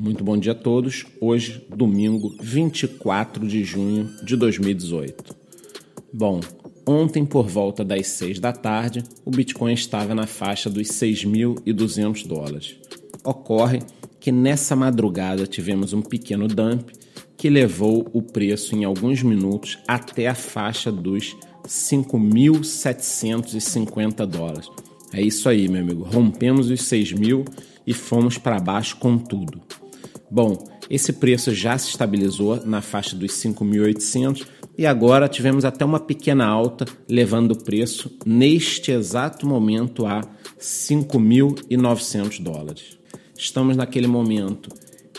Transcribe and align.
Muito 0.00 0.22
bom 0.22 0.38
dia 0.38 0.52
a 0.52 0.54
todos. 0.54 1.04
Hoje, 1.20 1.66
domingo 1.74 2.32
24 2.40 3.48
de 3.48 3.64
junho 3.64 4.08
de 4.22 4.36
2018. 4.36 5.34
Bom, 6.12 6.38
ontem 6.86 7.26
por 7.26 7.48
volta 7.48 7.84
das 7.84 8.06
6 8.06 8.38
da 8.38 8.52
tarde, 8.52 9.02
o 9.24 9.32
Bitcoin 9.32 9.72
estava 9.72 10.14
na 10.14 10.28
faixa 10.28 10.70
dos 10.70 10.86
6.200 10.86 12.28
dólares. 12.28 12.76
Ocorre 13.24 13.80
que 14.20 14.30
nessa 14.30 14.76
madrugada 14.76 15.48
tivemos 15.48 15.92
um 15.92 16.00
pequeno 16.00 16.46
dump 16.46 16.92
que 17.36 17.50
levou 17.50 18.08
o 18.12 18.22
preço 18.22 18.76
em 18.76 18.84
alguns 18.84 19.24
minutos 19.24 19.80
até 19.88 20.28
a 20.28 20.34
faixa 20.36 20.92
dos 20.92 21.36
5.750 21.66 24.24
dólares. 24.26 24.70
É 25.12 25.20
isso 25.20 25.48
aí, 25.48 25.68
meu 25.68 25.82
amigo. 25.82 26.04
Rompemos 26.04 26.70
os 26.70 26.82
6 26.82 27.14
mil 27.14 27.44
e 27.84 27.92
fomos 27.92 28.38
para 28.38 28.60
baixo 28.60 28.96
com 28.98 29.18
tudo. 29.18 29.60
Bom, 30.30 30.58
esse 30.90 31.12
preço 31.12 31.54
já 31.54 31.76
se 31.78 31.88
estabilizou 31.88 32.64
na 32.64 32.80
faixa 32.80 33.16
dos 33.16 33.32
5.800 33.32 34.46
e 34.76 34.86
agora 34.86 35.28
tivemos 35.28 35.64
até 35.64 35.84
uma 35.84 35.98
pequena 35.98 36.46
alta, 36.46 36.84
levando 37.08 37.52
o 37.52 37.64
preço 37.64 38.16
neste 38.24 38.92
exato 38.92 39.46
momento 39.46 40.06
a 40.06 40.20
5.900 40.58 42.42
dólares. 42.42 42.98
Estamos 43.36 43.76
naquele 43.76 44.06
momento 44.06 44.68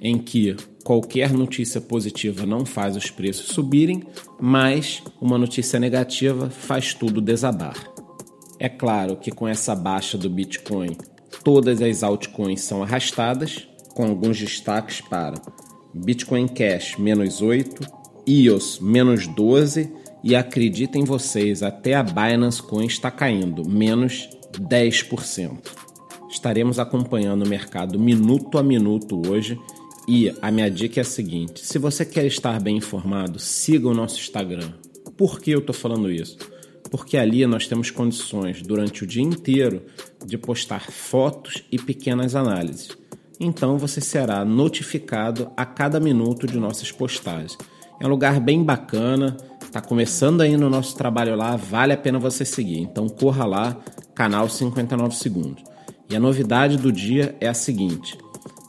em 0.00 0.18
que 0.18 0.56
qualquer 0.84 1.32
notícia 1.32 1.80
positiva 1.80 2.44
não 2.44 2.66
faz 2.66 2.96
os 2.96 3.10
preços 3.10 3.46
subirem, 3.46 4.02
mas 4.40 5.02
uma 5.20 5.38
notícia 5.38 5.80
negativa 5.80 6.50
faz 6.50 6.92
tudo 6.94 7.20
desabar. 7.20 7.74
É 8.58 8.68
claro 8.68 9.16
que 9.16 9.30
com 9.30 9.48
essa 9.48 9.74
baixa 9.74 10.16
do 10.16 10.30
Bitcoin, 10.30 10.96
todas 11.42 11.80
as 11.80 12.02
altcoins 12.02 12.60
são 12.60 12.82
arrastadas, 12.82 13.66
com 13.94 14.04
alguns 14.04 14.38
destaques 14.38 15.00
para 15.00 15.40
Bitcoin 15.94 16.48
Cash 16.48 16.96
menos 16.98 17.40
8, 17.40 17.80
EOS 18.26 18.80
menos 18.80 19.26
12 19.28 19.90
e 20.22 20.34
acreditem 20.34 21.04
vocês, 21.04 21.62
até 21.62 21.94
a 21.94 22.02
Binance 22.02 22.62
Coin 22.62 22.86
está 22.86 23.10
caindo, 23.10 23.68
menos 23.68 24.28
10%. 24.52 25.58
Estaremos 26.28 26.78
acompanhando 26.78 27.44
o 27.44 27.48
mercado 27.48 27.98
minuto 27.98 28.58
a 28.58 28.62
minuto 28.62 29.22
hoje 29.28 29.58
e 30.08 30.34
a 30.42 30.50
minha 30.50 30.70
dica 30.70 31.00
é 31.00 31.02
a 31.02 31.04
seguinte: 31.04 31.64
se 31.64 31.78
você 31.78 32.04
quer 32.04 32.24
estar 32.26 32.60
bem 32.60 32.76
informado, 32.78 33.38
siga 33.38 33.86
o 33.86 33.94
nosso 33.94 34.18
Instagram. 34.18 34.72
Por 35.16 35.40
que 35.40 35.52
eu 35.52 35.60
estou 35.60 35.74
falando 35.74 36.10
isso? 36.10 36.38
Porque 36.90 37.16
ali 37.16 37.46
nós 37.46 37.68
temos 37.68 37.90
condições 37.90 38.62
durante 38.62 39.04
o 39.04 39.06
dia 39.06 39.22
inteiro 39.22 39.82
de 40.26 40.36
postar 40.36 40.90
fotos 40.90 41.62
e 41.70 41.78
pequenas 41.78 42.34
análises 42.34 43.03
então 43.38 43.78
você 43.78 44.00
será 44.00 44.44
notificado 44.44 45.50
a 45.56 45.64
cada 45.64 45.98
minuto 45.98 46.46
de 46.46 46.58
nossas 46.58 46.92
postagens. 46.92 47.56
É 48.00 48.06
um 48.06 48.10
lugar 48.10 48.40
bem 48.40 48.62
bacana, 48.62 49.36
está 49.64 49.80
começando 49.80 50.40
aí 50.40 50.56
no 50.56 50.70
nosso 50.70 50.96
trabalho 50.96 51.34
lá, 51.34 51.56
vale 51.56 51.92
a 51.92 51.96
pena 51.96 52.18
você 52.18 52.44
seguir. 52.44 52.78
Então 52.78 53.08
corra 53.08 53.44
lá, 53.44 53.76
canal 54.14 54.48
59 54.48 55.16
segundos. 55.16 55.64
E 56.08 56.14
a 56.14 56.20
novidade 56.20 56.76
do 56.76 56.92
dia 56.92 57.36
é 57.40 57.48
a 57.48 57.54
seguinte: 57.54 58.16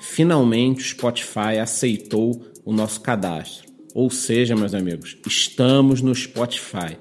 finalmente 0.00 0.80
o 0.80 0.88
Spotify 0.88 1.58
aceitou 1.60 2.40
o 2.64 2.72
nosso 2.72 3.00
cadastro. 3.00 3.72
Ou 3.94 4.10
seja, 4.10 4.56
meus 4.56 4.74
amigos, 4.74 5.16
estamos 5.26 6.00
no 6.00 6.14
Spotify. 6.14 6.96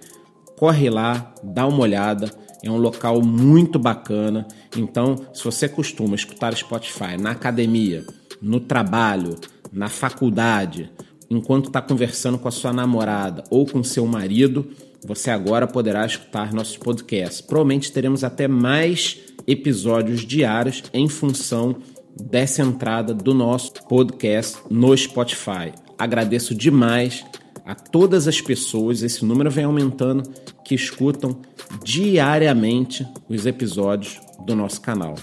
Corre 0.57 0.89
lá, 0.89 1.33
dá 1.43 1.67
uma 1.67 1.79
olhada 1.79 2.31
é 2.63 2.71
um 2.71 2.77
local 2.77 3.21
muito 3.21 3.77
bacana. 3.77 4.47
Então, 4.75 5.17
se 5.33 5.43
você 5.43 5.67
costuma 5.67 6.15
escutar 6.15 6.55
Spotify 6.55 7.17
na 7.19 7.31
academia, 7.31 8.05
no 8.41 8.59
trabalho, 8.61 9.35
na 9.71 9.89
faculdade, 9.89 10.89
enquanto 11.29 11.67
está 11.67 11.81
conversando 11.81 12.39
com 12.39 12.47
a 12.47 12.51
sua 12.51 12.71
namorada 12.71 13.43
ou 13.49 13.65
com 13.65 13.83
seu 13.83 14.07
marido, 14.07 14.65
você 15.05 15.29
agora 15.29 15.67
poderá 15.67 16.05
escutar 16.05 16.53
nossos 16.53 16.77
podcasts. 16.77 17.41
Provavelmente 17.41 17.91
teremos 17.91 18.23
até 18.23 18.47
mais 18.47 19.19
episódios 19.45 20.25
diários 20.25 20.83
em 20.93 21.09
função 21.09 21.75
dessa 22.15 22.61
entrada 22.61 23.13
do 23.13 23.33
nosso 23.33 23.73
podcast 23.89 24.59
no 24.69 24.95
Spotify. 24.95 25.73
Agradeço 25.97 26.55
demais 26.55 27.25
a 27.65 27.73
todas 27.73 28.27
as 28.27 28.41
pessoas, 28.41 29.01
esse 29.01 29.23
número 29.23 29.49
vem 29.49 29.65
aumentando, 29.65 30.23
que 30.65 30.75
escutam 30.75 31.41
diariamente 31.83 33.07
os 33.29 33.45
episódios 33.45 34.19
do 34.45 34.55
nosso 34.55 34.81
canal. 34.81 35.15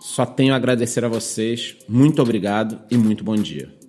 Só 0.00 0.24
tenho 0.24 0.52
a 0.52 0.56
agradecer 0.56 1.04
a 1.04 1.08
vocês, 1.08 1.76
muito 1.88 2.22
obrigado 2.22 2.78
e 2.90 2.96
muito 2.96 3.24
bom 3.24 3.36
dia. 3.36 3.79